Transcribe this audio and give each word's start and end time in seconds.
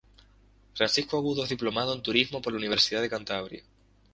Francisco 0.73 1.15
Agudo 1.17 1.43
es 1.43 1.49
Diplomado 1.51 1.93
en 1.93 2.01
Turismo 2.01 2.41
por 2.41 2.53
la 2.53 2.57
Universidad 2.57 3.01
de 3.03 3.09
Cantabria. 3.11 3.63